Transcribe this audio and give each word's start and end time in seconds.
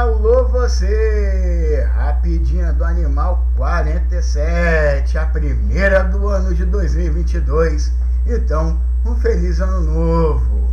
Alô 0.00 0.48
você, 0.48 1.86
rapidinha 1.94 2.72
do 2.72 2.82
Animal 2.82 3.44
47, 3.54 5.18
a 5.18 5.26
primeira 5.26 6.02
do 6.04 6.26
ano 6.26 6.54
de 6.54 6.64
2022. 6.64 7.92
Então, 8.26 8.80
um 9.04 9.14
feliz 9.16 9.60
ano 9.60 9.82
novo, 9.82 10.70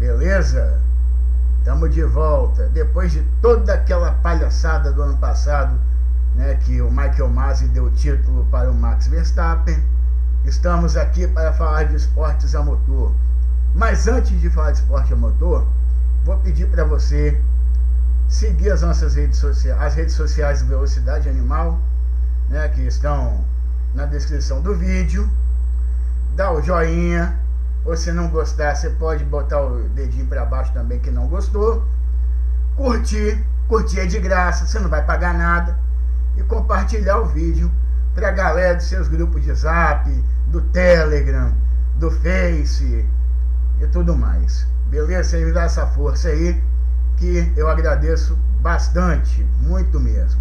beleza? 0.00 0.80
Estamos 1.60 1.94
de 1.94 2.02
volta, 2.02 2.68
depois 2.70 3.12
de 3.12 3.22
toda 3.40 3.72
aquela 3.72 4.10
palhaçada 4.14 4.90
do 4.90 5.00
ano 5.00 5.16
passado, 5.18 5.78
né, 6.34 6.56
que 6.56 6.82
o 6.82 6.90
Michael 6.90 7.28
Masi 7.28 7.68
deu 7.68 7.88
título 7.92 8.44
para 8.50 8.68
o 8.68 8.74
Max 8.74 9.06
Verstappen. 9.06 9.80
Estamos 10.44 10.96
aqui 10.96 11.28
para 11.28 11.52
falar 11.52 11.84
de 11.84 11.94
esportes 11.94 12.52
a 12.56 12.64
motor. 12.64 13.12
Mas 13.76 14.08
antes 14.08 14.40
de 14.40 14.50
falar 14.50 14.72
de 14.72 14.78
esporte 14.78 15.12
a 15.12 15.16
motor, 15.16 15.64
vou 16.24 16.36
pedir 16.38 16.66
para 16.66 16.82
você 16.82 17.40
seguir 18.28 18.70
as 18.70 18.82
nossas 18.82 19.14
redes 19.14 19.38
sociais, 19.38 19.80
as 19.80 19.94
redes 19.94 20.14
sociais 20.14 20.62
do 20.62 20.68
Velocidade 20.68 21.28
Animal, 21.28 21.80
né, 22.48 22.68
que 22.68 22.82
estão 22.82 23.44
na 23.94 24.06
descrição 24.06 24.60
do 24.60 24.74
vídeo. 24.74 25.28
Dá 26.34 26.52
o 26.52 26.60
joinha, 26.60 27.38
ou 27.84 27.96
se 27.96 28.12
não 28.12 28.28
gostar, 28.28 28.74
você 28.74 28.90
pode 28.90 29.24
botar 29.24 29.62
o 29.62 29.88
dedinho 29.90 30.26
para 30.26 30.44
baixo 30.44 30.72
também 30.72 30.98
que 30.98 31.10
não 31.10 31.28
gostou. 31.28 31.84
Curtir, 32.76 33.42
curtir 33.68 34.00
é 34.00 34.06
de 34.06 34.18
graça, 34.18 34.66
você 34.66 34.78
não 34.78 34.90
vai 34.90 35.04
pagar 35.04 35.32
nada. 35.32 35.78
E 36.36 36.42
compartilhar 36.42 37.18
o 37.18 37.26
vídeo 37.26 37.70
para 38.14 38.28
a 38.28 38.32
galera 38.32 38.74
dos 38.74 38.86
seus 38.86 39.08
grupos 39.08 39.42
de 39.42 39.54
zap, 39.54 40.10
do 40.48 40.60
Telegram, 40.60 41.52
do 41.96 42.10
Face 42.10 43.06
e 43.80 43.86
tudo 43.86 44.14
mais. 44.16 44.66
Beleza? 44.90 45.30
Você 45.30 45.44
me 45.44 45.52
dá 45.52 45.62
essa 45.62 45.86
força 45.86 46.28
aí 46.28 46.62
que 47.16 47.52
eu 47.56 47.68
agradeço 47.68 48.36
bastante, 48.60 49.44
muito 49.60 49.98
mesmo. 50.00 50.40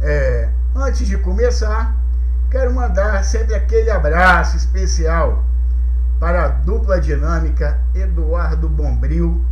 É, 0.00 0.48
antes 0.74 1.06
de 1.06 1.16
começar, 1.18 1.94
quero 2.50 2.72
mandar 2.72 3.24
sempre 3.24 3.54
aquele 3.54 3.90
abraço 3.90 4.56
especial 4.56 5.44
para 6.20 6.44
a 6.44 6.48
dupla 6.48 7.00
dinâmica 7.00 7.78
Eduardo 7.94 8.68
Bombril 8.68 9.42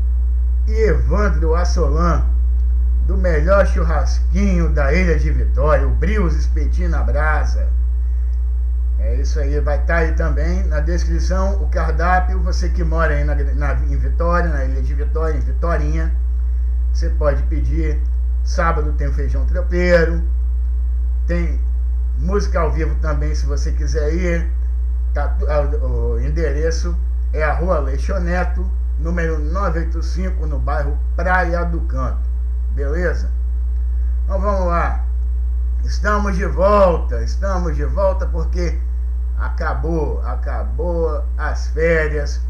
e 0.67 0.89
Evandro 0.89 1.55
Assolan, 1.55 2.25
do 3.07 3.17
melhor 3.17 3.67
churrasquinho 3.67 4.71
da 4.71 4.93
Ilha 4.93 5.19
de 5.19 5.31
Vitória, 5.31 5.87
o 5.87 5.91
Brios 5.91 6.37
Espetinho 6.37 6.91
na 6.91 7.03
Brasa. 7.03 7.67
É 9.05 9.17
isso 9.17 9.41
aí, 9.41 9.59
vai 9.61 9.81
estar 9.81 9.95
tá 9.95 10.01
aí 10.01 10.13
também 10.13 10.65
na 10.65 10.79
descrição 10.79 11.61
o 11.61 11.69
cardápio. 11.69 12.41
Você 12.45 12.69
que 12.69 12.85
mora 12.85 13.15
aí 13.15 13.25
na, 13.25 13.35
na, 13.35 13.75
em 13.75 13.97
Vitória, 13.97 14.49
na 14.49 14.65
Ilha 14.65 14.81
de 14.81 14.95
Vitória, 14.95 15.37
em 15.37 15.41
Vitorinha, 15.41 16.15
você 16.93 17.11
pode 17.11 17.43
pedir. 17.45 18.01
Sábado 18.45 18.93
tem 18.95 19.13
feijão 19.13 19.45
tropeiro, 19.47 20.23
tem 21.27 21.61
música 22.19 22.61
ao 22.61 22.73
vivo 22.73 22.95
também, 23.01 23.35
se 23.35 23.45
você 23.47 23.73
quiser 23.73 24.15
ir. 24.15 24.51
Tá, 25.15 25.37
o 25.83 26.19
endereço 26.19 26.97
é 27.33 27.43
a 27.43 27.55
Rua 27.55 27.81
Leixoneto, 27.81 28.69
número 28.99 29.39
985, 29.39 30.47
no 30.47 30.59
bairro 30.59 30.99
Praia 31.17 31.65
do 31.65 31.81
Canto. 31.83 32.29
Beleza? 32.75 33.31
Então 34.25 34.41
vamos 34.41 34.67
lá. 34.67 35.05
Estamos 35.85 36.37
de 36.37 36.47
volta, 36.47 37.23
estamos 37.23 37.77
de 37.77 37.85
volta 37.85 38.27
porque 38.27 38.79
acabou, 39.43 40.23
acabou 40.23 41.25
as 41.37 41.69
férias, 41.69 42.41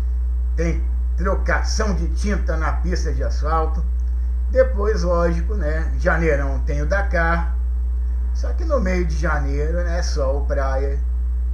tem 0.57 0.85
trocação 1.17 1.95
de 1.95 2.09
tinta 2.09 2.57
na 2.57 2.73
pista 2.73 3.13
de 3.13 3.25
asfalto. 3.25 3.83
Depois, 4.51 5.03
lógico, 5.03 5.55
né? 5.55 5.91
Janeirão 5.99 6.61
tem 6.61 6.83
o 6.83 6.87
Dakar. 6.87 7.57
Só 8.35 8.53
que 8.53 8.65
no 8.65 8.79
meio 8.79 9.07
de 9.07 9.17
janeiro, 9.17 9.83
né? 9.85 10.03
Sol, 10.03 10.45
praia, 10.45 10.99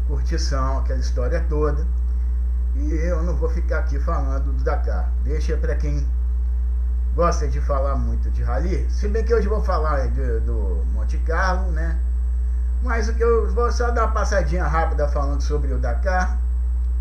curtição, 0.08 0.78
aquela 0.78 0.98
história 0.98 1.44
toda. 1.48 1.86
E 2.74 2.92
eu 2.94 3.22
não 3.22 3.36
vou 3.36 3.48
ficar 3.48 3.78
aqui 3.78 4.00
falando 4.00 4.52
do 4.52 4.64
Dakar. 4.64 5.12
Deixa 5.22 5.56
para 5.56 5.76
quem 5.76 6.04
gosta 7.14 7.46
de 7.46 7.60
falar 7.60 7.94
muito 7.94 8.28
de 8.30 8.42
rally. 8.42 8.88
Se 8.90 9.08
bem 9.08 9.24
que 9.24 9.34
hoje 9.34 9.46
vou 9.46 9.62
falar 9.62 10.08
do, 10.08 10.40
do 10.40 10.84
Monte 10.92 11.18
Carlo, 11.18 11.70
né? 11.70 11.98
Mas 12.82 13.08
o 13.08 13.14
que 13.14 13.22
eu 13.22 13.50
vou 13.52 13.70
só 13.72 13.90
dar 13.90 14.04
uma 14.04 14.12
passadinha 14.12 14.66
rápida 14.66 15.08
falando 15.08 15.40
sobre 15.40 15.72
o 15.72 15.78
Dakar. 15.78 16.38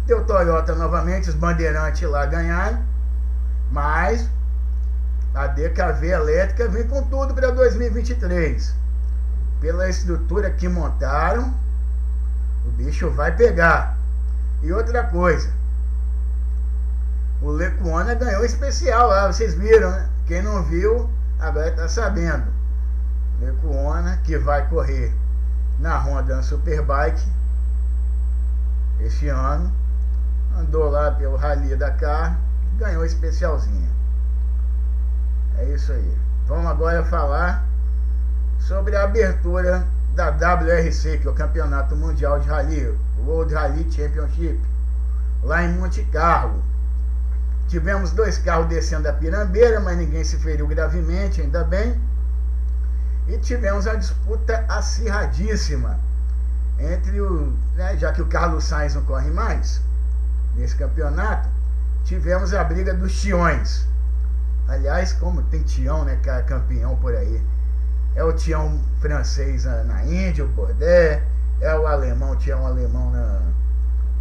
Deu 0.05 0.25
Toyota 0.25 0.73
novamente, 0.73 1.29
os 1.29 1.35
bandeirantes 1.35 2.09
lá 2.09 2.25
ganharam. 2.25 2.81
Mas 3.71 4.27
a 5.35 5.47
DKV 5.47 6.07
elétrica 6.07 6.67
vem 6.67 6.87
com 6.87 7.03
tudo 7.03 7.33
para 7.33 7.51
2023. 7.51 8.73
Pela 9.61 9.89
estrutura 9.89 10.49
que 10.49 10.67
montaram, 10.67 11.53
o 12.65 12.69
bicho 12.71 13.09
vai 13.11 13.35
pegar. 13.35 13.97
E 14.63 14.71
outra 14.71 15.03
coisa, 15.03 15.51
o 17.41 17.51
Lecuona 17.51 18.15
ganhou 18.15 18.43
especial 18.43 19.09
lá, 19.09 19.31
vocês 19.31 19.53
viram, 19.53 19.91
né? 19.91 20.09
Quem 20.25 20.41
não 20.41 20.63
viu, 20.63 21.09
agora 21.39 21.69
está 21.69 21.87
sabendo. 21.87 22.45
Lecuona 23.39 24.19
que 24.23 24.37
vai 24.37 24.67
correr 24.67 25.13
na 25.79 25.97
Honda 25.97 26.41
Superbike 26.41 27.23
este 28.99 29.29
ano. 29.29 29.71
Andou 30.57 30.89
lá 30.89 31.11
pelo 31.11 31.35
Rally 31.35 31.75
Dakar 31.75 32.39
e 32.73 32.79
ganhou 32.79 33.05
especialzinho. 33.05 33.89
É 35.57 35.65
isso 35.65 35.91
aí. 35.91 36.17
Vamos 36.47 36.65
agora 36.65 37.03
falar 37.05 37.65
sobre 38.59 38.95
a 38.95 39.03
abertura 39.03 39.85
da 40.15 40.29
WRC, 40.29 41.19
que 41.19 41.27
é 41.27 41.31
o 41.31 41.33
Campeonato 41.33 41.95
Mundial 41.95 42.39
de 42.39 42.47
Rally, 42.47 42.97
World 43.23 43.53
Rally 43.53 43.91
Championship, 43.91 44.59
lá 45.43 45.63
em 45.63 45.73
Monte 45.73 46.03
Carlo. 46.05 46.63
Tivemos 47.67 48.11
dois 48.11 48.37
carros 48.37 48.67
descendo 48.67 49.07
a 49.09 49.13
pirambeira, 49.13 49.79
mas 49.79 49.97
ninguém 49.97 50.23
se 50.23 50.37
feriu 50.37 50.65
gravemente, 50.67 51.41
ainda 51.41 51.63
bem. 51.63 51.99
E 53.27 53.37
tivemos 53.39 53.87
a 53.87 53.95
disputa 53.95 54.65
acirradíssima 54.69 55.99
entre 56.79 57.19
o. 57.19 57.53
Né, 57.75 57.97
já 57.97 58.11
que 58.11 58.21
o 58.21 58.27
Carlos 58.27 58.63
Sainz 58.63 58.95
não 58.95 59.03
corre 59.03 59.29
mais 59.29 59.81
nesse 60.55 60.75
campeonato, 60.75 61.47
tivemos 62.03 62.53
a 62.53 62.63
briga 62.63 62.93
dos 62.93 63.19
Tiões. 63.21 63.85
Aliás, 64.67 65.13
como 65.13 65.41
tem 65.43 65.61
Tião, 65.63 66.03
né, 66.03 66.17
que 66.21 66.29
é 66.29 66.41
campeão 66.41 66.95
por 66.97 67.15
aí. 67.15 67.41
É 68.15 68.23
o 68.23 68.33
Tião 68.33 68.79
francês 68.99 69.65
na, 69.65 69.83
na 69.83 70.03
Índia, 70.03 70.43
o 70.43 70.47
Bordet, 70.47 71.21
é 71.61 71.77
o 71.77 71.85
alemão, 71.85 72.31
o 72.31 72.35
Tião 72.35 72.65
alemão 72.65 73.11
na, 73.11 73.41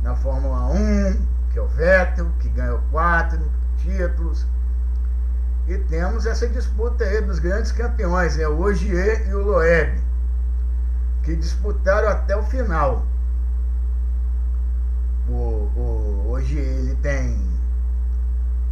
na 0.02 0.14
Fórmula 0.16 0.66
1, 0.66 1.26
que 1.52 1.58
é 1.58 1.62
o 1.62 1.66
Vettel, 1.68 2.30
que 2.38 2.48
ganhou 2.50 2.80
quatro 2.90 3.40
títulos. 3.78 4.46
E 5.68 5.78
temos 5.78 6.26
essa 6.26 6.46
disputa 6.46 7.02
aí 7.02 7.20
dos 7.20 7.40
grandes 7.40 7.72
campeões, 7.72 8.38
é 8.38 8.46
o 8.46 8.60
Ogier 8.60 9.28
e 9.28 9.34
o 9.34 9.42
Loeb, 9.42 10.00
que 11.24 11.34
disputaram 11.34 12.08
até 12.08 12.36
o 12.36 12.42
final. 12.44 13.04
O, 15.28 15.32
o 15.32 16.30
Ogier 16.30 16.64
ele 16.64 16.94
tem 16.96 17.44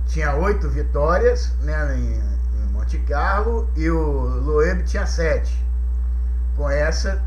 tinha 0.07 0.37
oito 0.37 0.69
vitórias 0.69 1.53
né, 1.63 1.97
em, 1.97 2.15
em 2.61 2.73
Monte 2.73 2.99
Carlo 2.99 3.69
e 3.75 3.91
o 3.91 4.41
Loeb 4.45 4.85
tinha 4.85 5.05
sete. 5.05 5.53
Com 6.57 6.71
essa 6.71 7.21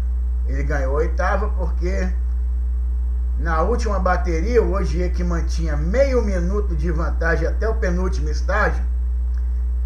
ele 0.47 0.63
ganhou 0.63 0.93
a 0.93 0.99
oitava 0.99 1.49
porque 1.49 2.09
na 3.37 3.61
última 3.63 3.99
bateria 3.99 4.63
o 4.63 4.71
Ogier 4.71 5.11
que 5.11 5.25
mantinha 5.25 5.75
meio 5.75 6.21
minuto 6.23 6.73
de 6.73 6.89
vantagem 6.89 7.45
até 7.45 7.67
o 7.67 7.75
penúltimo 7.75 8.29
estágio 8.29 8.81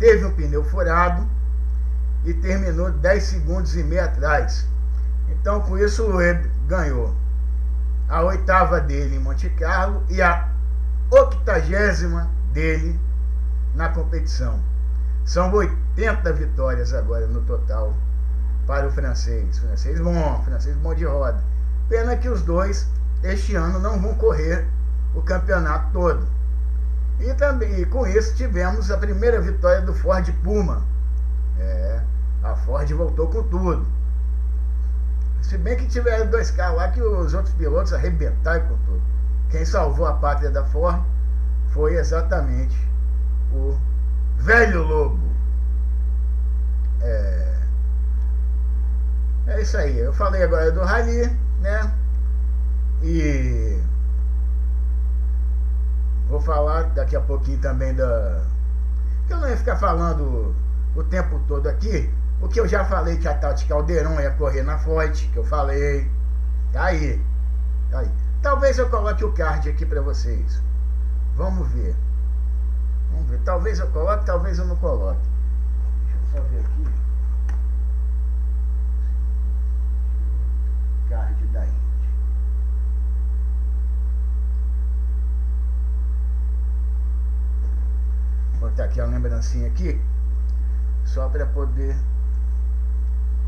teve 0.01 0.25
um 0.25 0.33
pneu 0.33 0.63
furado 0.63 1.25
e 2.25 2.33
terminou 2.33 2.91
10 2.91 3.23
segundos 3.23 3.75
e 3.75 3.83
meio 3.83 4.03
atrás. 4.03 4.67
Então, 5.29 5.61
com 5.61 5.77
isso, 5.77 6.03
o 6.03 6.11
Loeb 6.11 6.49
ganhou 6.67 7.15
a 8.09 8.21
oitava 8.23 8.81
dele 8.81 9.15
em 9.15 9.19
Monte 9.19 9.47
Carlo 9.51 10.03
e 10.09 10.19
a 10.19 10.49
octagésima 11.11 12.27
dele 12.51 12.99
na 13.75 13.89
competição. 13.89 14.59
São 15.23 15.53
80 15.53 16.33
vitórias 16.33 16.93
agora 16.93 17.27
no 17.27 17.41
total 17.41 17.93
para 18.65 18.87
o 18.87 18.91
francês. 18.91 19.59
Francês 19.59 19.99
bom, 19.99 20.43
francês 20.43 20.75
bom 20.77 20.95
de 20.95 21.05
roda. 21.05 21.41
Pena 21.87 22.17
que 22.17 22.27
os 22.27 22.41
dois 22.41 22.89
este 23.23 23.55
ano 23.55 23.79
não 23.79 24.01
vão 24.01 24.15
correr 24.15 24.67
o 25.13 25.21
campeonato 25.21 25.93
todo. 25.93 26.27
E 27.21 27.33
também 27.35 27.79
e 27.79 27.85
com 27.85 28.05
isso 28.07 28.35
tivemos 28.35 28.89
a 28.89 28.97
primeira 28.97 29.39
vitória 29.39 29.81
do 29.81 29.93
Ford 29.93 30.27
Puma. 30.43 30.83
É, 31.59 32.01
a 32.41 32.55
Ford 32.55 32.91
voltou 32.93 33.27
com 33.27 33.43
tudo. 33.43 33.85
Se 35.43 35.57
bem 35.57 35.77
que 35.77 35.87
tiveram 35.87 36.29
dois 36.31 36.49
carros 36.49 36.77
lá 36.77 36.89
que 36.89 37.01
os 37.01 37.33
outros 37.33 37.53
pilotos 37.53 37.93
arrebentaram 37.93 38.67
com 38.67 38.77
tudo. 38.85 39.01
Quem 39.51 39.63
salvou 39.63 40.07
a 40.07 40.13
pátria 40.13 40.49
da 40.49 40.63
Ford 40.65 41.03
foi 41.73 41.95
exatamente 41.95 42.75
o 43.53 43.77
velho 44.37 44.81
lobo. 44.81 45.31
É, 47.01 47.55
é 49.47 49.61
isso 49.61 49.77
aí. 49.77 49.97
Eu 49.99 50.13
falei 50.13 50.41
agora 50.41 50.71
do 50.71 50.81
Rally, 50.81 51.37
né? 51.59 51.93
E 53.03 53.79
vou 56.31 56.39
falar 56.39 56.83
daqui 56.93 57.15
a 57.15 57.21
pouquinho 57.21 57.59
também 57.59 57.93
da. 57.93 58.41
Que 59.27 59.33
eu 59.33 59.37
não 59.37 59.49
ia 59.49 59.57
ficar 59.57 59.75
falando 59.75 60.55
o 60.95 61.03
tempo 61.03 61.39
todo 61.47 61.67
aqui, 61.67 62.11
porque 62.39 62.59
eu 62.59 62.67
já 62.67 62.85
falei 62.85 63.17
que 63.17 63.27
a 63.27 63.33
Tati 63.33 63.65
Caldeirão 63.65 64.19
ia 64.19 64.31
correr 64.31 64.63
na 64.63 64.77
Forte, 64.79 65.27
que 65.27 65.37
eu 65.37 65.43
falei. 65.43 66.09
Tá 66.71 66.85
aí. 66.85 67.21
Tá 67.91 67.99
aí. 67.99 68.11
Talvez 68.41 68.77
eu 68.79 68.89
coloque 68.89 69.23
o 69.23 69.33
card 69.33 69.69
aqui 69.69 69.85
para 69.85 70.01
vocês. 70.01 70.61
Vamos 71.35 71.67
ver. 71.69 71.95
Vamos 73.11 73.29
ver. 73.29 73.39
Talvez 73.43 73.79
eu 73.79 73.87
coloque, 73.89 74.25
talvez 74.25 74.57
eu 74.57 74.65
não 74.65 74.75
coloque. 74.77 75.19
Deixa 76.05 76.37
eu 76.37 76.43
só 76.43 76.49
ver 76.49 76.59
aqui. 76.59 76.87
Card 81.09 81.45
da 81.47 81.65
Indy. 81.65 81.81
Vou 88.59 88.60
botar 88.71 88.85
aqui 88.85 88.99
a 88.99 89.05
lembrancinha 89.05 89.67
aqui. 89.67 90.01
Só 91.05 91.27
para 91.29 91.45
poder. 91.45 91.95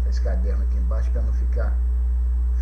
Esse 0.08 0.22
caderno 0.22 0.64
aqui 0.64 0.78
embaixo 0.78 1.10
para 1.12 1.22
não 1.22 1.34
ficar 1.34 1.74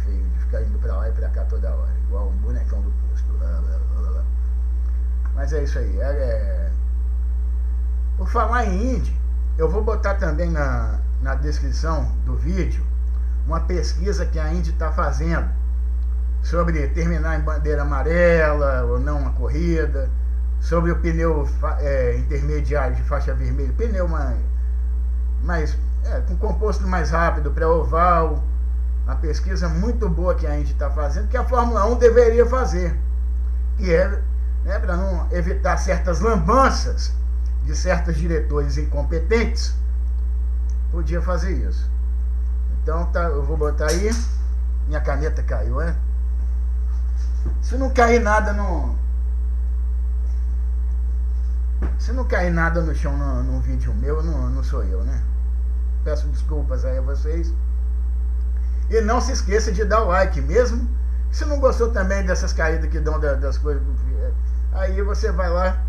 feio 0.05 0.23
de 0.23 0.39
ficar 0.39 0.61
indo 0.61 0.79
para 0.79 0.95
lá 0.95 1.09
e 1.09 1.11
para 1.11 1.29
cá 1.29 1.43
toda 1.45 1.73
hora, 1.73 1.91
igual 2.07 2.29
um 2.29 2.37
bonecão 2.37 2.81
do 2.81 2.91
posto. 2.91 3.27
Mas 5.35 5.51
é 5.53 5.63
isso 5.63 5.79
aí. 5.79 5.99
É, 5.99 6.03
é... 6.03 6.71
Por 8.17 8.29
falar 8.29 8.65
em 8.65 8.95
Indy, 8.95 9.19
eu 9.57 9.69
vou 9.69 9.83
botar 9.83 10.15
também 10.15 10.51
na, 10.51 10.99
na 11.21 11.35
descrição 11.35 12.11
do 12.25 12.35
vídeo 12.35 12.85
uma 13.47 13.61
pesquisa 13.61 14.25
que 14.25 14.39
a 14.39 14.53
Indy 14.53 14.69
está 14.69 14.91
fazendo 14.91 15.49
sobre 16.43 16.87
terminar 16.89 17.39
em 17.39 17.43
bandeira 17.43 17.81
amarela 17.81 18.83
ou 18.83 18.99
não 18.99 19.19
uma 19.19 19.33
corrida, 19.33 20.09
sobre 20.61 20.91
o 20.91 20.99
pneu 20.99 21.45
é, 21.79 22.15
intermediário 22.17 22.95
de 22.95 23.03
faixa 23.03 23.33
vermelha, 23.33 23.73
pneu 23.77 24.07
mais, 24.07 24.37
mais 25.43 25.77
é, 26.05 26.21
com 26.21 26.37
composto 26.37 26.87
mais 26.87 27.11
rápido 27.11 27.51
para 27.51 27.67
oval, 27.67 28.41
uma 29.03 29.15
pesquisa 29.17 29.67
muito 29.67 30.07
boa 30.07 30.35
que 30.35 30.47
a 30.47 30.57
Indy 30.57 30.71
está 30.71 30.89
fazendo, 30.89 31.27
que 31.27 31.35
a 31.35 31.43
Fórmula 31.43 31.85
1 31.87 31.97
deveria 31.97 32.45
fazer, 32.45 32.97
que 33.77 33.93
é 33.93 34.07
né, 34.63 34.79
para 34.79 34.95
não 34.95 35.27
evitar 35.31 35.77
certas 35.77 36.19
lambanças 36.19 37.11
de 37.65 37.75
certos 37.75 38.15
diretores 38.15 38.77
incompetentes, 38.77 39.75
podia 40.91 41.21
fazer 41.21 41.51
isso. 41.51 41.89
Então 42.81 43.05
tá, 43.07 43.23
eu 43.23 43.43
vou 43.43 43.57
botar 43.57 43.87
aí. 43.87 44.11
Minha 44.87 44.99
caneta 44.99 45.43
caiu, 45.43 45.79
é? 45.79 45.95
Se 47.61 47.75
não 47.75 47.89
cair 47.89 48.19
nada 48.19 48.53
no. 48.53 48.95
Se 51.99 52.11
não 52.11 52.25
cair 52.25 52.51
nada 52.51 52.81
no 52.81 52.95
chão 52.95 53.15
no, 53.17 53.43
no 53.43 53.59
vídeo 53.61 53.93
meu, 53.93 54.23
não, 54.23 54.49
não 54.49 54.63
sou 54.63 54.83
eu, 54.83 55.03
né? 55.03 55.21
Peço 56.03 56.27
desculpas 56.27 56.83
aí 56.83 56.97
a 56.97 57.01
vocês. 57.01 57.53
E 58.89 59.01
não 59.01 59.21
se 59.21 59.31
esqueça 59.31 59.71
de 59.71 59.85
dar 59.85 60.03
o 60.03 60.07
like 60.07 60.41
mesmo. 60.41 60.89
Se 61.31 61.45
não 61.45 61.59
gostou 61.59 61.91
também 61.91 62.25
dessas 62.25 62.51
caídas 62.51 62.89
que 62.89 62.99
dão 62.99 63.19
das 63.19 63.57
coisas, 63.57 63.81
aí 64.73 65.01
você 65.01 65.31
vai 65.31 65.49
lá 65.49 65.81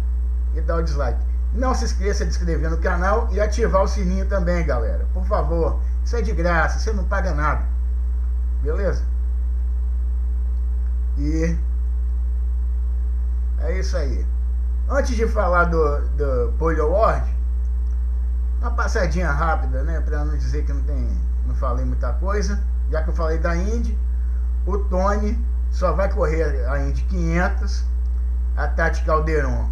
e 0.54 0.60
dá 0.60 0.76
o 0.76 0.82
dislike. 0.82 1.20
Não 1.52 1.74
se 1.74 1.84
esqueça 1.84 2.24
de 2.24 2.30
inscrever 2.30 2.70
no 2.70 2.78
canal 2.78 3.28
e 3.32 3.40
ativar 3.40 3.82
o 3.82 3.88
sininho 3.88 4.26
também, 4.26 4.64
galera. 4.64 5.06
Por 5.12 5.26
favor, 5.26 5.80
isso 6.04 6.16
é 6.16 6.22
de 6.22 6.32
graça, 6.32 6.78
você 6.78 6.92
não 6.92 7.04
paga 7.04 7.34
nada. 7.34 7.64
Beleza? 8.62 9.02
E 11.18 11.56
é 13.58 13.78
isso 13.78 13.96
aí. 13.96 14.24
Antes 14.92 15.16
de 15.16 15.26
falar 15.26 15.64
do, 15.64 16.00
do 16.10 16.52
Polio 16.58 16.84
Award, 16.84 17.26
uma 18.60 18.70
passadinha 18.72 19.30
rápida, 19.30 19.82
né? 19.82 20.00
Para 20.00 20.24
não 20.24 20.36
dizer 20.36 20.64
que 20.64 20.72
não 20.72 20.82
tem, 20.82 21.08
não 21.46 21.54
falei 21.54 21.84
muita 21.84 22.12
coisa 22.14 22.58
já 22.92 23.02
que 23.02 23.08
eu 23.08 23.14
falei 23.14 23.38
da 23.38 23.56
Indy, 23.56 23.98
o 24.66 24.78
Tony 24.78 25.42
só 25.70 25.92
vai 25.92 26.12
correr 26.12 26.68
a 26.68 26.78
Indy 26.78 27.02
500, 27.04 27.84
a 28.56 28.68
Tati 28.68 29.02
Calderon 29.04 29.70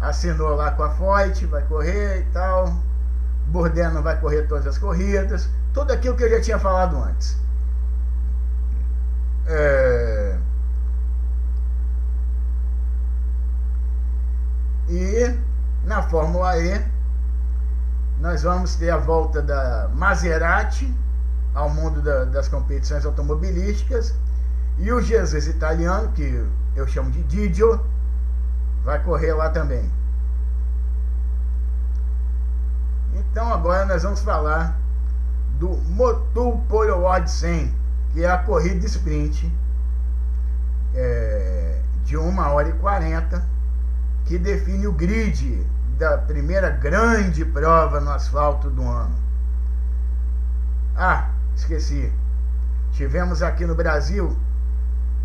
assinou 0.00 0.54
lá 0.54 0.70
com 0.70 0.84
a 0.84 0.90
Foyt, 0.90 1.44
vai 1.46 1.62
correr 1.62 2.20
e 2.20 2.24
tal, 2.32 2.72
Bordeno 3.48 4.00
vai 4.00 4.18
correr 4.20 4.42
todas 4.42 4.66
as 4.66 4.78
corridas, 4.78 5.50
tudo 5.74 5.92
aquilo 5.92 6.16
que 6.16 6.22
eu 6.22 6.30
já 6.30 6.40
tinha 6.40 6.58
falado 6.58 6.96
antes. 6.96 7.36
É... 9.48 10.25
E 14.96 15.38
na 15.84 16.02
Fórmula 16.02 16.58
E 16.58 16.82
nós 18.18 18.42
vamos 18.42 18.76
ter 18.76 18.88
a 18.90 18.96
volta 18.96 19.42
da 19.42 19.90
Maserati 19.94 20.92
ao 21.54 21.68
mundo 21.68 22.00
da, 22.00 22.24
das 22.24 22.48
competições 22.48 23.04
automobilísticas. 23.04 24.14
E 24.78 24.90
o 24.90 25.00
Jesus 25.00 25.46
italiano, 25.46 26.12
que 26.12 26.46
eu 26.74 26.86
chamo 26.86 27.10
de 27.10 27.22
Didio, 27.24 27.80
vai 28.84 29.02
correr 29.02 29.34
lá 29.34 29.50
também. 29.50 29.90
Então 33.14 33.52
agora 33.52 33.84
nós 33.84 34.02
vamos 34.02 34.20
falar 34.20 34.78
do 35.58 35.68
Motul 35.90 36.58
Polo 36.68 36.92
Award 36.92 37.30
100, 37.30 37.74
que 38.12 38.24
é 38.24 38.30
a 38.30 38.38
corrida 38.38 38.86
sprint 38.86 39.52
é, 40.94 41.80
de 42.04 42.16
1 42.16 42.38
hora 42.38 42.68
e 42.68 42.72
40, 42.72 43.55
que 44.26 44.38
define 44.38 44.88
o 44.88 44.92
grid 44.92 45.64
da 45.96 46.18
primeira 46.18 46.68
grande 46.68 47.44
prova 47.44 48.00
no 48.00 48.10
asfalto 48.10 48.68
do 48.68 48.82
ano. 48.82 49.14
Ah, 50.96 51.30
esqueci. 51.54 52.12
Tivemos 52.92 53.40
aqui 53.42 53.64
no 53.64 53.74
Brasil 53.74 54.36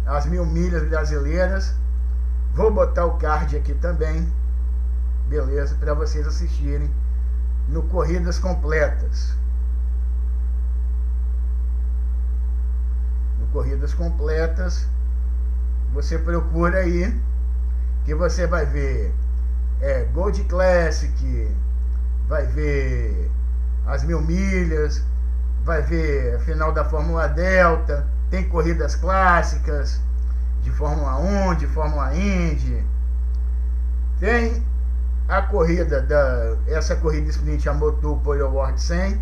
as 0.05 0.25
mil 0.25 0.45
milhas 0.45 0.87
brasileiras. 0.87 1.75
Vou 2.53 2.71
botar 2.71 3.05
o 3.05 3.17
card 3.17 3.57
aqui 3.57 3.73
também, 3.73 4.31
beleza, 5.27 5.75
para 5.75 5.93
vocês 5.93 6.27
assistirem 6.27 6.91
no 7.67 7.83
Corridas 7.83 8.37
Completas. 8.37 9.33
No 13.39 13.47
Corridas 13.47 13.93
Completas, 13.93 14.85
você 15.93 16.19
procura 16.19 16.79
aí 16.79 17.17
que 18.05 18.15
você 18.15 18.47
vai 18.47 18.65
ver 18.65 19.13
é, 19.81 20.03
Gold 20.13 20.43
Classic, 20.45 21.55
vai 22.27 22.45
ver 22.47 23.29
as 23.85 24.03
mil 24.03 24.21
milhas, 24.21 25.03
vai 25.63 25.81
ver 25.81 26.35
a 26.35 26.39
final 26.39 26.71
da 26.71 26.85
Fórmula 26.85 27.27
Delta, 27.27 28.07
tem 28.29 28.47
corridas 28.47 28.95
clássicas 28.95 29.99
de 30.61 30.71
Fórmula 30.71 31.17
1, 31.17 31.55
de 31.55 31.67
Fórmula 31.67 32.13
Indy. 32.15 32.83
Tem 34.19 34.63
a 35.27 35.41
corrida 35.41 36.01
da 36.01 36.57
essa 36.67 36.95
corrida 36.95 37.29
sprint 37.29 37.67
a 37.67 37.73
Motul 37.73 38.17
Polo 38.17 38.47
World 38.49 38.79
100 38.81 39.19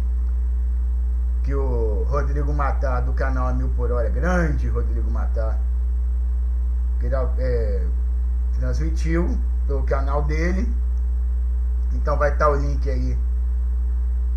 que 1.43 1.53
o 1.53 2.03
Rodrigo 2.09 2.51
Matar 2.53 3.01
do 3.01 3.13
canal 3.13 3.47
A 3.47 3.53
Mil 3.53 3.69
por 3.69 3.91
Hora 3.91 4.09
grande 4.09 4.67
Rodrigo 4.67 5.09
Matar 5.11 5.57
é, 7.37 7.85
transmitiu 8.59 9.37
pelo 9.67 9.83
canal 9.83 10.23
dele 10.23 10.71
então 11.93 12.17
vai 12.17 12.31
estar 12.31 12.49
o 12.49 12.55
link 12.55 12.89
aí 12.89 13.17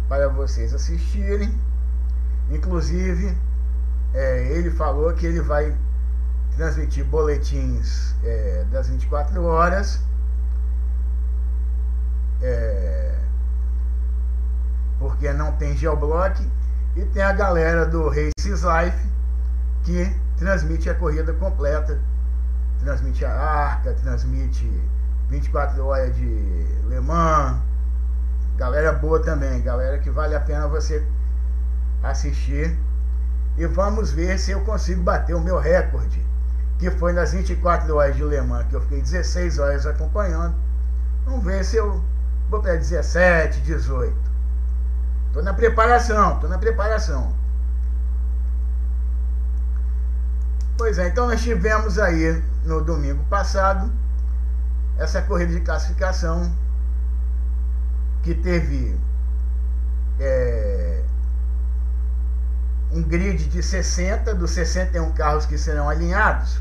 para 0.09 0.29
vocês 0.29 0.73
assistirem 0.75 1.53
Inclusive, 2.53 3.37
é, 4.13 4.47
ele 4.53 4.71
falou 4.71 5.13
que 5.15 5.25
ele 5.25 5.41
vai 5.41 5.75
transmitir 6.55 7.05
boletins 7.05 8.15
é, 8.23 8.65
das 8.71 8.89
24 8.89 9.43
horas. 9.43 10.03
É, 12.43 13.17
porque 14.99 15.33
não 15.33 15.53
tem 15.53 15.77
geoblock. 15.77 16.47
E 16.95 17.05
tem 17.07 17.23
a 17.23 17.33
galera 17.33 17.87
do 17.87 18.09
Races 18.09 18.63
Life 18.63 19.09
que 19.85 20.15
transmite 20.37 20.91
a 20.91 20.95
corrida 20.95 21.33
completa. 21.33 21.99
Transmite 22.85 23.25
a 23.25 23.33
Arca, 23.33 23.95
transmite 23.95 24.69
24 25.29 25.85
horas 25.85 26.17
de 26.17 26.25
Le 26.89 27.01
Mans. 27.01 27.61
Galera 28.57 28.93
boa 28.93 29.21
também, 29.23 29.63
galera 29.63 29.99
que 29.99 30.11
vale 30.11 30.35
a 30.35 30.41
pena 30.41 30.67
você 30.67 31.07
assistir 32.03 32.77
e 33.57 33.67
vamos 33.67 34.11
ver 34.11 34.39
se 34.39 34.51
eu 34.51 34.61
consigo 34.63 35.03
bater 35.03 35.35
o 35.35 35.41
meu 35.41 35.59
recorde, 35.59 36.25
que 36.79 36.91
foi 36.91 37.13
nas 37.13 37.33
24 37.33 37.95
horas 37.95 38.17
de 38.17 38.25
Le 38.25 38.41
Mans, 38.41 38.67
que 38.69 38.75
eu 38.75 38.81
fiquei 38.81 39.01
16 39.01 39.59
horas 39.59 39.87
acompanhando. 39.87 40.55
Vamos 41.25 41.45
ver 41.45 41.65
se 41.65 41.77
eu 41.77 42.03
vou 42.51 42.61
para 42.61 42.75
17, 42.75 43.61
18. 43.61 44.15
Tô 45.33 45.41
na 45.41 45.55
preparação, 45.55 46.41
tô 46.41 46.49
na 46.49 46.59
preparação. 46.59 47.33
Pois 50.77 50.99
é, 50.99 51.09
então 51.09 51.29
nós 51.29 51.41
tivemos 51.41 51.99
aí 51.99 52.43
no 52.65 52.83
domingo 52.83 53.25
passado 53.25 53.93
essa 54.99 55.23
corrida 55.23 55.53
de 55.53 55.61
classificação 55.61 56.55
que 58.23 58.35
teve 58.35 58.97
é, 60.21 61.03
um 62.93 63.03
grid 63.03 63.49
de 63.49 63.63
60 63.63 64.35
dos 64.35 64.51
61 64.53 65.13
carros 65.13 65.47
que 65.47 65.59
serão 65.59 65.89
alinhados, 65.89 66.61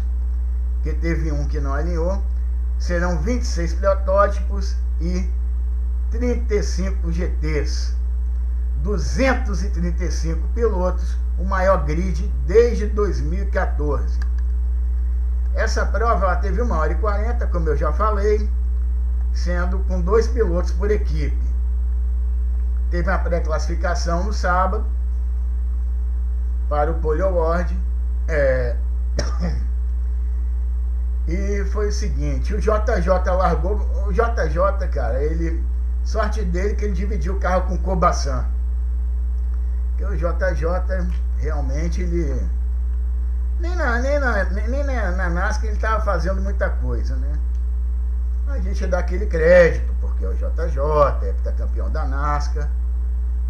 que 0.81 0.93
teve 0.93 1.31
um 1.31 1.45
que 1.45 1.59
não 1.59 1.73
alinhou, 1.73 2.23
serão 2.79 3.21
26 3.21 3.75
protótipos 3.75 4.75
e 4.99 5.29
35 6.09 7.11
GTs. 7.11 7.95
235 8.81 10.47
pilotos, 10.55 11.15
o 11.37 11.43
maior 11.43 11.85
grid 11.85 12.27
desde 12.47 12.87
2014. 12.87 14.17
Essa 15.53 15.85
prova 15.85 16.25
ela 16.25 16.35
teve 16.37 16.61
1 16.61 16.71
hora 16.71 16.91
e 16.93 16.95
40, 16.95 17.47
como 17.47 17.67
eu 17.67 17.75
já 17.75 17.91
falei, 17.91 18.49
sendo 19.33 19.79
com 19.79 20.01
dois 20.01 20.27
pilotos 20.27 20.71
por 20.71 20.89
equipe. 20.89 21.37
Teve 22.89 23.09
a 23.09 23.17
pré-classificação 23.17 24.23
no 24.23 24.33
sábado 24.33 24.85
para 26.69 26.91
o 26.91 26.95
Pole 26.95 27.21
Award. 27.21 27.77
É... 28.27 28.75
e 31.27 31.65
foi 31.65 31.89
o 31.89 31.91
seguinte, 31.91 32.53
o 32.53 32.59
JJ 32.59 33.07
largou. 33.37 33.75
O 34.07 34.13
JJ, 34.13 34.87
cara, 34.89 35.21
ele. 35.21 35.63
Sorte 36.03 36.43
dele 36.43 36.73
que 36.73 36.85
ele 36.85 36.93
dividiu 36.93 37.35
o 37.35 37.39
carro 37.39 37.67
com 37.67 37.75
o 37.75 37.79
Kobasan. 37.79 38.45
Porque 39.89 40.05
o 40.05 40.17
JJ 40.17 40.65
realmente 41.37 42.01
ele. 42.01 42.49
Nem 43.61 43.75
na, 43.75 43.99
nem 43.99 44.19
na, 44.19 44.43
nem 44.43 44.83
na, 44.83 45.29
na 45.29 45.59
ele 45.63 45.73
estava 45.73 46.03
fazendo 46.03 46.41
muita 46.41 46.69
coisa, 46.69 47.15
né? 47.15 47.39
A 48.47 48.59
gente 48.59 48.85
dá 48.87 48.99
aquele 48.99 49.27
crédito, 49.27 49.93
porque 50.01 50.25
é 50.25 50.27
o 50.27 50.33
JJ, 50.33 51.29
é 51.45 51.51
campeão 51.53 51.89
da 51.89 52.05
NASCAR. 52.05 52.69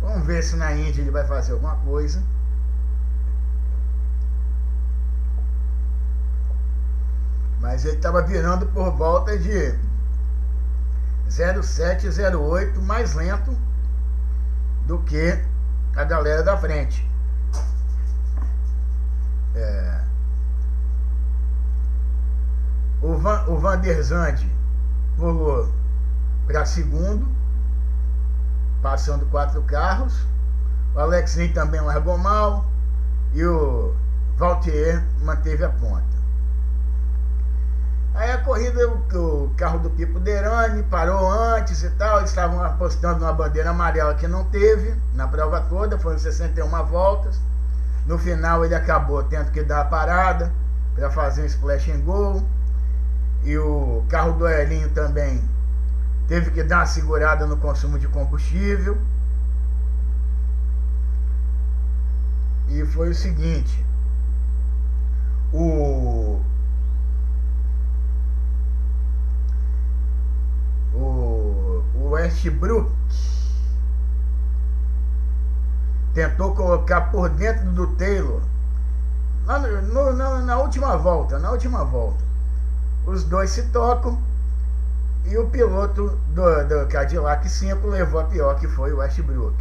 Vamos 0.02 0.26
ver 0.28 0.44
se 0.44 0.56
na 0.58 0.74
Índia 0.74 1.02
ele 1.02 1.12
vai 1.12 1.26
fazer 1.26 1.54
alguma 1.54 1.76
coisa. 1.78 2.22
Mas 7.62 7.86
ele 7.86 7.96
estava 7.96 8.22
virando 8.22 8.66
por 8.68 8.92
volta 8.92 9.38
de 9.38 9.74
0708 11.30 12.82
mais 12.82 13.14
lento 13.14 13.58
do 14.86 15.00
que 15.00 15.40
a 15.96 16.04
galera 16.04 16.44
da 16.44 16.58
frente. 16.58 17.10
É. 19.56 20.02
O, 23.48 23.52
Van, 23.52 23.52
o 23.52 23.58
Van 23.58 23.80
der 23.80 24.02
Zande 24.04 24.50
pulou 25.18 25.70
para 26.48 26.66
segundo 26.66 27.28
passando 28.82 29.26
quatro 29.28 29.62
carros. 29.64 30.26
O 30.96 31.00
Alexinho 31.00 31.54
também 31.54 31.80
largou 31.80 32.18
mal 32.18 32.66
e 33.34 33.46
o 33.46 33.96
Valtier 34.38 35.04
manteve 35.22 35.64
a 35.64 35.70
ponta. 35.70 36.12
Aí 38.14 38.30
a 38.32 38.40
corrida, 38.40 38.90
o, 38.90 39.46
o 39.46 39.50
carro 39.56 39.80
do 39.80 39.90
Pipo 39.90 40.20
Derani 40.20 40.84
parou 40.84 41.32
antes 41.32 41.82
e 41.84 41.90
tal, 41.92 42.18
eles 42.18 42.30
estavam 42.30 42.62
apostando 42.62 43.20
numa 43.20 43.32
bandeira 43.32 43.70
amarela 43.70 44.16
que 44.16 44.28
não 44.28 44.44
teve 44.46 44.94
na 45.14 45.28
prova 45.28 45.62
toda, 45.62 45.98
foram 45.98 46.18
61 46.18 46.68
voltas. 46.86 47.40
No 48.06 48.18
final 48.18 48.66
ele 48.66 48.76
acabou 48.76 49.24
tendo 49.24 49.52
que 49.52 49.64
dar 49.64 49.82
a 49.82 49.86
parada 49.86 50.52
para 50.94 51.10
fazer 51.10 51.44
um 51.44 51.46
splash 51.46 51.90
and 51.90 52.02
go. 52.02 52.44
E 53.44 53.58
o 53.58 54.04
carro 54.10 54.34
do 54.34 54.48
Elinho 54.48 54.90
também 54.92 55.44
teve 56.28 56.52
que 56.52 56.64
dar 56.64 56.80
uma 56.80 56.86
segurada 56.86 57.46
no 57.46 57.58
consumo 57.58 57.98
de 57.98 58.08
combustível. 58.08 58.98
E 62.70 62.86
foi 62.86 63.10
o 63.10 63.16
seguinte, 63.16 63.84
o, 65.52 66.40
o, 70.94 71.84
o 71.96 72.10
Westbrook 72.12 72.92
tentou 76.14 76.54
colocar 76.54 77.12
por 77.12 77.30
dentro 77.30 77.72
do 77.72 77.88
Taylor 77.96 78.42
na, 79.46 79.60
no, 79.60 80.14
na, 80.14 80.40
na 80.40 80.58
última 80.58 80.96
volta, 80.96 81.40
na 81.40 81.52
última 81.52 81.84
volta. 81.84 82.31
Os 83.06 83.24
dois 83.24 83.50
se 83.50 83.64
tocam 83.64 84.22
e 85.26 85.38
o 85.38 85.48
piloto 85.48 86.18
do, 86.30 86.68
do 86.68 86.88
Cadillac 86.88 87.48
5 87.48 87.88
levou 87.88 88.22
a 88.22 88.24
pior, 88.26 88.60
que 88.60 88.68
foi 88.68 88.92
o 88.92 88.98
Westbrook. 88.98 89.56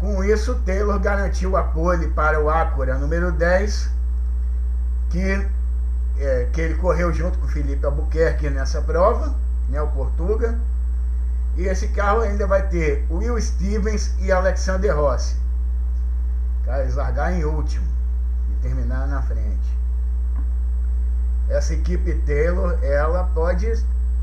Com 0.00 0.22
isso, 0.22 0.54
Taylor 0.64 0.98
garantiu 1.00 1.56
a 1.56 1.62
pole 1.62 2.08
para 2.08 2.40
o 2.40 2.48
Acura 2.48 2.96
número 2.98 3.32
10, 3.32 3.90
que, 5.10 5.48
é, 6.18 6.48
que 6.52 6.60
ele 6.60 6.74
correu 6.74 7.12
junto 7.12 7.38
com 7.38 7.46
o 7.46 7.48
Felipe 7.48 7.84
Albuquerque 7.84 8.48
nessa 8.50 8.80
prova, 8.82 9.34
né, 9.68 9.80
o 9.80 9.88
Portuga. 9.88 10.58
E 11.56 11.62
esse 11.62 11.88
carro 11.88 12.20
ainda 12.20 12.46
vai 12.46 12.68
ter 12.68 13.04
Will 13.10 13.40
Stevens 13.40 14.14
e 14.20 14.30
Alexander 14.30 14.94
Rossi. 14.94 15.36
Cara, 16.64 16.82
eles 16.82 16.94
largaram 16.94 17.36
em 17.36 17.44
último 17.44 17.86
e 18.52 18.62
terminaram 18.62 19.08
na 19.08 19.22
frente. 19.22 19.77
Essa 21.48 21.74
equipe 21.74 22.14
Taylor, 22.26 22.78
ela 22.82 23.24
pode 23.34 23.72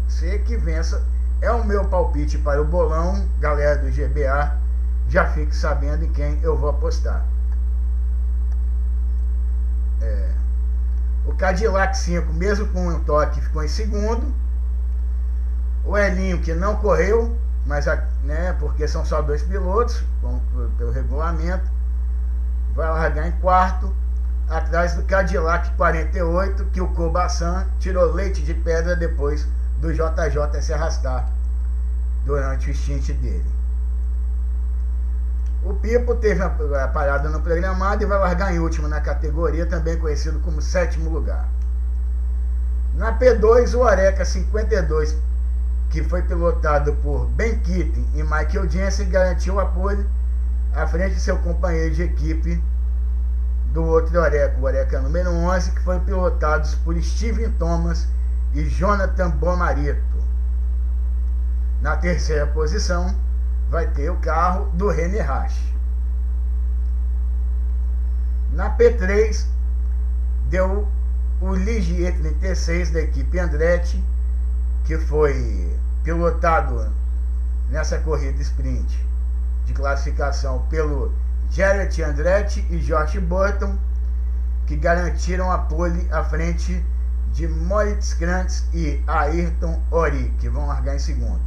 ser 0.07 0.43
que 0.43 0.55
vença. 0.57 1.03
É 1.41 1.51
o 1.51 1.65
meu 1.65 1.85
palpite 1.85 2.37
para 2.37 2.61
o 2.61 2.65
bolão, 2.65 3.27
galera 3.39 3.77
do 3.77 3.89
GBA. 3.89 4.57
Já 5.09 5.27
fique 5.31 5.55
sabendo 5.55 6.05
em 6.05 6.11
quem 6.11 6.39
eu 6.41 6.57
vou 6.57 6.69
apostar. 6.69 7.25
É. 10.01 10.29
O 11.25 11.35
Cadillac 11.35 11.97
5, 11.97 12.31
mesmo 12.33 12.67
com 12.67 12.87
um 12.87 13.03
toque, 13.03 13.41
ficou 13.41 13.63
em 13.63 13.67
segundo. 13.67 14.33
O 15.83 15.97
Elinho, 15.97 16.41
que 16.41 16.53
não 16.53 16.75
correu, 16.77 17.35
mas 17.65 17.85
né, 18.23 18.55
porque 18.59 18.87
são 18.87 19.03
só 19.03 19.21
dois 19.21 19.41
pilotos, 19.43 20.03
pelo 20.77 20.91
regulamento, 20.91 21.69
vai 22.75 22.89
largar 22.89 23.27
em 23.27 23.31
quarto, 23.33 23.93
atrás 24.49 24.93
do 24.93 25.03
Cadillac 25.03 25.71
48, 25.75 26.65
que 26.65 26.81
o 26.81 26.87
Kobasan 26.89 27.65
tirou 27.79 28.13
leite 28.13 28.41
de 28.43 28.53
pedra 28.53 28.95
depois 28.95 29.47
do 29.79 29.91
JJ 29.91 30.61
se 30.61 30.73
arrastar 30.73 31.29
durante 32.25 32.69
o 32.69 32.73
stint 32.73 33.11
dele. 33.13 33.45
O 35.63 35.73
Pipo 35.73 36.13
teve 36.15 36.43
a 36.43 36.87
parada 36.87 37.27
no 37.29 37.41
programado 37.41 38.03
e 38.03 38.05
vai 38.05 38.19
largar 38.19 38.53
em 38.53 38.59
último 38.59 38.87
na 38.87 39.01
categoria, 39.01 39.65
também 39.65 39.97
conhecido 39.97 40.39
como 40.39 40.61
sétimo 40.61 41.09
lugar. 41.09 41.49
Na 42.93 43.17
P2, 43.17 43.73
o 43.73 43.79
Oreca 43.79 44.23
52, 44.23 45.17
que 45.89 46.03
foi 46.03 46.21
pilotado 46.21 46.93
por 46.97 47.25
Ben 47.29 47.57
Keating 47.59 48.07
e 48.13 48.21
Michael 48.21 48.69
Jensen, 48.69 49.09
garantiu 49.09 49.59
apoio 49.59 50.05
à 50.73 50.85
frente 50.85 51.15
de 51.15 51.21
seu 51.21 51.37
companheiro 51.39 51.95
de 51.95 52.03
equipe 52.03 52.61
do 53.75 53.83
outro 53.83 54.21
Oreca, 54.21 54.57
o 54.57 54.63
Oreca 54.63 55.01
número 55.01 55.29
11, 55.29 55.71
que 55.71 55.81
foi 55.81 55.99
pilotado 55.99 56.65
por 56.85 56.97
Steven 57.03 57.51
Thomas 57.59 58.07
e 58.53 58.63
Jonathan 58.69 59.31
Bomarito. 59.31 59.99
Na 61.81 61.97
terceira 61.97 62.47
posição 62.47 63.13
vai 63.69 63.85
ter 63.87 64.09
o 64.09 64.15
carro 64.15 64.69
do 64.75 64.87
René 64.87 65.19
Rache. 65.19 65.75
Na 68.53 68.77
P3 68.77 69.45
deu 70.49 70.87
o 71.41 71.53
Ligier 71.53 72.17
36 72.17 72.91
da 72.91 73.01
equipe 73.01 73.37
Andretti, 73.37 74.01
que 74.85 74.97
foi 74.97 75.77
pilotado 76.01 76.89
nessa 77.69 77.97
corrida 77.99 78.41
sprint 78.41 79.05
de 79.65 79.73
classificação 79.73 80.65
pelo 80.69 81.11
Jared 81.51 82.01
Andretti 82.03 82.65
e 82.69 82.77
Josh 82.79 83.17
Burton, 83.19 83.77
que 84.67 84.75
garantiram 84.75 85.51
a 85.51 85.59
pole 85.59 86.07
à 86.11 86.23
frente 86.23 86.83
de 87.33 87.47
Moritz 87.47 88.13
Krantz 88.13 88.65
e 88.73 89.03
Ayrton 89.07 89.81
Ori, 89.91 90.33
que 90.39 90.49
vão 90.49 90.67
largar 90.67 90.95
em 90.95 90.99
segundo. 90.99 91.41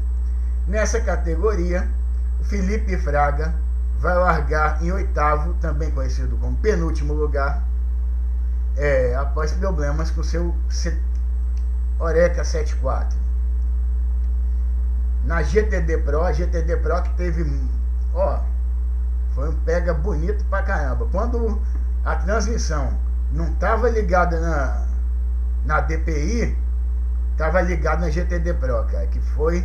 Nessa 0.67 1.01
categoria, 1.01 1.89
Felipe 2.43 2.97
Fraga 2.99 3.55
vai 3.99 4.15
largar 4.15 4.83
em 4.83 4.93
oitavo, 4.93 5.55
também 5.55 5.91
conhecido 5.91 6.37
como 6.37 6.57
penúltimo 6.59 7.13
lugar, 7.15 7.65
é, 8.77 9.15
após 9.17 9.53
problemas 9.53 10.11
com 10.11 10.23
seu 10.23 10.55
Oreca 11.99 12.45
74. 12.45 13.19
Na 15.25 15.43
GTD 15.43 15.99
Pro, 15.99 16.23
a 16.23 16.33
GTD 16.33 16.77
Pro 16.77 17.03
que 17.03 17.11
teve, 17.17 17.45
ó, 18.15 18.41
Foi 19.39 19.51
um 19.51 19.57
pega 19.61 19.95
bonito 19.95 20.45
pra 20.47 20.65
caramba. 20.65 21.07
Quando 21.13 21.63
a 22.05 22.17
transmissão 22.17 22.93
não 23.31 23.53
estava 23.53 23.89
ligada 23.89 24.41
na, 24.41 24.85
na 25.65 25.81
DPI, 25.81 26.59
estava 27.31 27.61
ligado 27.61 28.01
na 28.01 28.11
GTD 28.11 28.55
Pro, 28.55 28.85
cara, 28.87 29.07
que 29.07 29.21
foi 29.21 29.65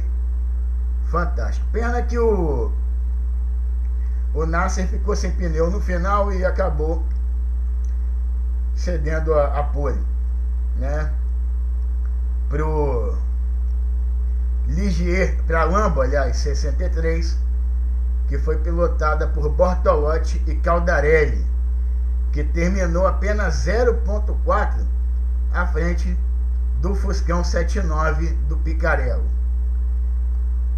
fantástico. 1.08 1.66
Pena 1.72 2.04
que 2.04 2.20
o 2.20 2.72
o 4.36 4.46
Nasser 4.46 4.88
ficou 4.88 5.16
sem 5.16 5.32
pneu 5.32 5.72
no 5.72 5.82
final 5.82 6.32
e 6.32 6.46
acabou 6.46 7.04
cedendo 8.76 9.34
a, 9.34 9.60
a 9.60 9.64
pole, 9.64 10.00
né? 10.78 11.12
Pro 12.48 13.18
Ligier, 14.68 15.42
para 15.48 15.64
Lambo, 15.64 16.02
aliás, 16.02 16.38
63, 16.38 17.43
que 18.28 18.38
foi 18.38 18.58
pilotada 18.58 19.28
por 19.28 19.50
Bortolotti 19.50 20.42
e 20.48 20.56
Caldarelli, 20.56 21.46
que 22.32 22.44
terminou 22.44 23.06
apenas 23.06 23.66
0.4 23.66 24.86
à 25.54 25.68
frente 25.68 26.18
do 26.82 26.96
Fuscão 26.96 27.44
79 27.44 28.30
do 28.48 28.58
Picarello. 28.58 29.26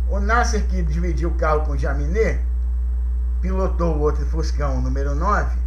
O 0.10 0.20
Nasser, 0.20 0.66
que 0.68 0.84
dividiu 0.84 1.30
o 1.30 1.36
carro 1.36 1.62
com 1.62 1.78
Jaminet, 1.78 2.40
pilotou 3.42 3.96
o 3.96 4.02
outro 4.02 4.26
Fuscão 4.26 4.82
número 4.82 5.16
9, 5.16 5.58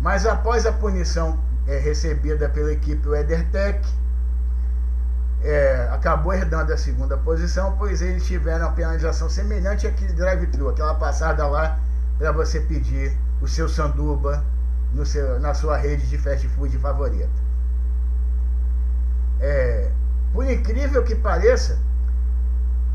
mas 0.00 0.24
após 0.26 0.66
a 0.66 0.72
punição 0.72 1.38
é, 1.66 1.78
recebida 1.78 2.48
pela 2.48 2.72
equipe 2.72 3.08
WeatherTech, 3.08 3.80
é, 5.42 5.88
acabou 5.90 6.34
herdando 6.34 6.72
a 6.72 6.76
segunda 6.76 7.16
posição, 7.16 7.74
pois 7.78 8.02
eles 8.02 8.26
tiveram 8.26 8.66
uma 8.66 8.72
penalização 8.72 9.28
semelhante 9.28 9.86
àquele 9.86 10.12
drive-thru, 10.12 10.68
aquela 10.68 10.94
passada 10.94 11.46
lá 11.46 11.78
para 12.18 12.32
você 12.32 12.60
pedir 12.60 13.16
o 13.40 13.48
seu 13.48 13.68
sanduba 13.68 14.44
no 14.92 15.06
seu, 15.06 15.40
na 15.40 15.54
sua 15.54 15.76
rede 15.76 16.06
de 16.08 16.18
fast 16.18 16.46
food 16.48 16.76
favorita. 16.78 17.30
É, 19.40 19.90
por 20.32 20.44
incrível 20.44 21.02
que 21.02 21.14
pareça, 21.14 21.78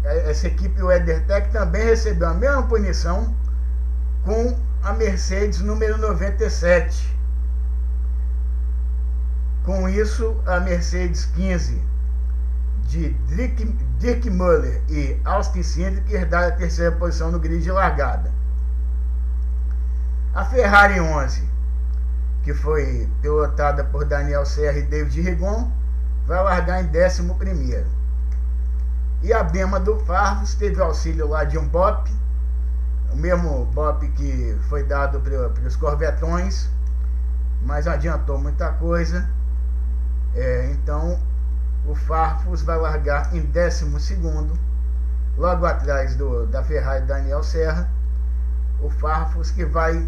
é, 0.03 0.29
essa 0.29 0.47
equipe 0.47 0.81
WeatherTech 0.81 1.51
também 1.51 1.83
recebeu 1.83 2.29
a 2.29 2.33
mesma 2.35 2.63
punição 2.63 3.35
com 4.23 4.55
a 4.83 4.93
Mercedes 4.93 5.61
número 5.61 5.97
97. 5.97 7.15
Com 9.63 9.89
isso, 9.89 10.39
a 10.45 10.59
Mercedes 10.59 11.25
15 11.25 11.94
de 12.85 13.09
Dirk, 13.27 13.65
Dirk 13.99 14.29
Muller 14.29 14.81
e 14.89 15.19
Austin 15.25 15.63
Cindric 15.63 16.13
herdaram 16.13 16.47
a 16.47 16.51
terceira 16.51 16.91
posição 16.95 17.31
no 17.31 17.39
grid 17.39 17.63
de 17.63 17.71
largada. 17.71 18.31
A 20.33 20.45
Ferrari 20.45 20.99
11, 20.99 21.47
que 22.43 22.53
foi 22.53 23.09
pilotada 23.21 23.83
por 23.83 24.05
Daniel 24.05 24.45
Serra 24.45 24.79
e 24.79 24.83
David 24.83 25.21
Rigon, 25.21 25.71
vai 26.27 26.43
largar 26.43 26.83
em 26.83 26.89
11 26.89 27.33
E 29.21 29.33
a 29.33 29.43
Bema 29.43 29.79
do 29.79 29.99
Farfus 29.99 30.55
teve 30.55 30.81
auxílio 30.81 31.27
lá 31.27 31.43
de 31.43 31.57
um 31.57 31.67
BOP 31.67 32.09
o 33.15 33.17
mesmo 33.17 33.65
BOP 33.73 34.09
que 34.09 34.57
foi 34.67 34.83
dado 34.83 35.21
para 35.21 35.65
os 35.65 35.75
corvetões, 35.77 36.69
mas 37.61 37.87
adiantou 37.87 38.37
muita 38.37 38.73
coisa. 38.73 39.27
É, 40.35 40.69
então 40.71 41.17
o 41.87 41.93
Farfus 41.93 42.61
vai 42.61 42.77
largar 42.77 43.33
em 43.33 43.41
12 43.41 43.85
logo 45.37 45.65
atrás 45.65 46.15
do, 46.15 46.47
da 46.47 46.63
Ferrari 46.63 47.05
Daniel 47.05 47.43
Serra. 47.43 47.89
O 48.81 48.89
Farfus 48.89 49.51
que 49.51 49.65
vai 49.65 50.07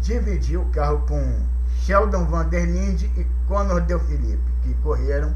dividir 0.00 0.58
o 0.58 0.66
carro 0.66 1.04
com 1.06 1.42
Sheldon 1.80 2.24
Van 2.26 2.48
der 2.48 2.64
Linde 2.64 3.06
e 3.16 3.26
Conor 3.46 3.82
Del 3.82 4.00
Felipe, 4.00 4.52
que 4.62 4.74
correram. 4.82 5.34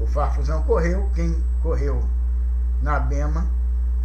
O 0.00 0.06
Farfus 0.06 0.48
não 0.48 0.62
correu, 0.62 1.10
quem 1.14 1.42
correu 1.62 2.02
na 2.82 3.00
Bema 3.00 3.46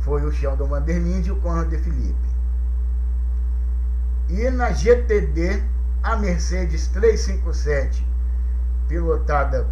foi 0.03 0.23
o 0.25 0.31
Sheldon 0.31 0.67
Vanderlinde 0.67 1.29
e 1.29 1.31
o 1.31 1.35
Conrad 1.37 1.69
de 1.69 1.77
Felipe. 1.77 2.33
E 4.29 4.49
na 4.49 4.71
GTD, 4.71 5.63
a 6.01 6.15
Mercedes 6.17 6.87
357, 6.87 8.05
pilotada 8.87 9.67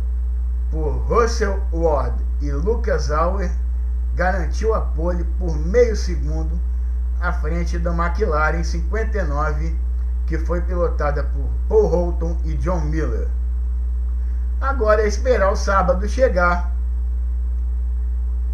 por 0.72 0.94
Russell 1.08 1.60
Ward 1.74 2.16
e 2.40 2.52
Lucas 2.52 3.12
Auer, 3.12 3.52
garantiu 4.16 4.74
a 4.74 4.82
pole 4.82 5.24
por 5.38 5.56
meio 5.58 5.96
segundo 5.96 6.60
à 7.20 7.32
frente 7.34 7.78
da 7.78 7.92
McLaren 7.92 8.64
59, 8.64 9.76
que 10.26 10.38
foi 10.40 10.62
pilotada 10.62 11.24
por 11.24 11.46
Paul 11.68 11.88
Holton 11.88 12.38
e 12.46 12.56
John 12.56 12.82
Miller. 12.82 13.28
Agora 14.60 15.02
é 15.02 15.08
esperar 15.08 15.52
o 15.52 15.56
sábado 15.56 16.08
chegar 16.08 16.72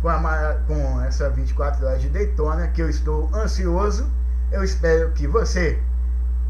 com, 0.02 0.10
a, 0.10 0.58
com 0.68 1.02
essa 1.02 1.30
24 1.30 1.86
horas 1.86 2.02
de 2.02 2.10
Daytona, 2.10 2.68
que 2.70 2.82
eu 2.82 2.90
estou 2.90 3.30
ansioso. 3.34 4.10
Eu 4.52 4.64
espero 4.64 5.12
que 5.12 5.28
você, 5.28 5.80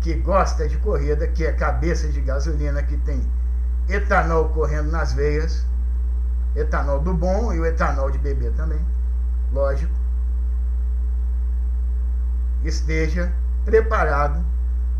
que 0.01 0.13
gosta 0.15 0.67
de 0.67 0.77
corrida, 0.77 1.27
que 1.27 1.45
é 1.45 1.51
cabeça 1.51 2.08
de 2.08 2.21
gasolina, 2.21 2.82
que 2.84 2.97
tem 2.97 3.21
etanol 3.89 4.50
correndo 4.50 4.91
nas 4.91 5.13
veias, 5.13 5.65
etanol 6.56 7.00
do 7.00 7.13
bom 7.13 7.54
e 7.54 7.60
o 7.60 7.65
etanol 7.65 8.12
de 8.12 8.17
bebê 8.17 8.50
também, 8.52 8.80
lógico, 9.52 9.93
esteja 12.63 13.32
preparado, 13.65 14.43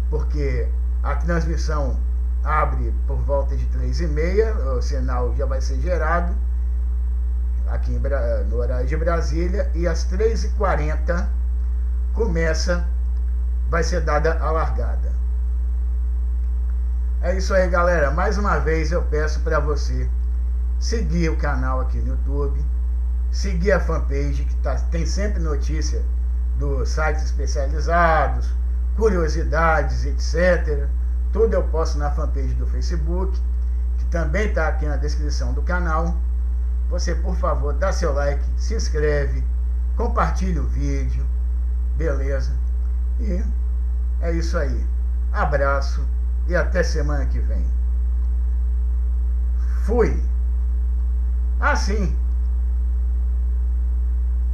porque 0.10 0.68
a 1.04 1.16
transmissão 1.16 1.98
abre 2.44 2.94
por 3.08 3.18
volta 3.18 3.56
de 3.56 3.66
3 3.68 4.02
e 4.02 4.08
meia, 4.08 4.54
o 4.56 4.82
sinal 4.82 5.36
já 5.36 5.46
vai 5.46 5.60
ser 5.60 5.80
gerado 5.82 6.34
aqui 7.68 7.92
em, 7.92 8.00
no 8.50 8.58
horário 8.58 8.88
de 8.88 8.96
Brasília, 8.96 9.70
e 9.74 9.88
às 9.88 10.06
3h40 10.10 11.28
começa, 12.14 12.88
vai 13.70 13.84
ser 13.84 14.02
dada 14.02 14.40
a 14.40 14.52
largada. 14.52 15.17
É 17.28 17.36
isso 17.36 17.54
aí, 17.54 17.68
galera. 17.68 18.10
Mais 18.10 18.38
uma 18.38 18.58
vez 18.58 18.90
eu 18.90 19.04
peço 19.04 19.42
para 19.42 19.60
você 19.60 20.10
seguir 20.80 21.28
o 21.28 21.36
canal 21.36 21.82
aqui 21.82 21.98
no 21.98 22.12
YouTube, 22.12 22.58
seguir 23.34 23.74
a 23.74 23.82
fanpage, 23.82 24.46
que 24.46 24.56
tá, 24.64 24.76
tem 24.92 25.06
sempre 25.06 25.42
notícia 25.42 26.02
dos 26.58 26.88
sites 26.88 27.26
especializados, 27.26 28.50
curiosidades, 28.96 30.06
etc. 30.06 30.88
Tudo 31.34 31.54
eu 31.54 31.64
posto 31.64 31.98
na 31.98 32.10
fanpage 32.12 32.54
do 32.54 32.66
Facebook, 32.66 33.38
que 33.98 34.06
também 34.06 34.48
está 34.48 34.70
aqui 34.70 34.86
na 34.86 34.96
descrição 34.96 35.52
do 35.52 35.62
canal 35.62 36.16
você, 36.90 37.14
por 37.14 37.36
favor, 37.36 37.74
dá 37.74 37.92
seu 37.92 38.14
like, 38.14 38.42
se 38.56 38.74
inscreve, 38.74 39.44
compartilhe 39.98 40.60
o 40.60 40.68
vídeo, 40.68 41.28
beleza? 41.98 42.54
E 43.20 43.44
é 44.22 44.32
isso 44.32 44.58
aí. 44.58 44.88
Abraço 45.34 46.08
e 46.48 46.56
até 46.56 46.84
semana 46.84 47.26
que 47.26 47.40
vem. 47.40 47.66
Fui. 49.86 50.22
Assim. 51.60 52.16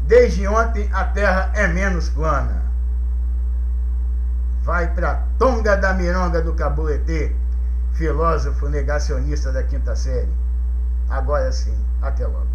Desde 0.07 0.47
ontem 0.47 0.89
a 0.93 1.05
Terra 1.05 1.51
é 1.53 1.67
menos 1.67 2.09
plana. 2.09 2.63
Vai 4.63 4.93
para 4.93 5.23
Tonga 5.37 5.75
da 5.75 5.93
Mironga 5.93 6.41
do 6.41 6.53
Cabuletê, 6.53 7.35
filósofo 7.93 8.69
negacionista 8.69 9.51
da 9.51 9.63
quinta 9.63 9.95
série. 9.95 10.31
Agora 11.09 11.51
sim. 11.51 11.75
Até 12.01 12.25
logo. 12.27 12.52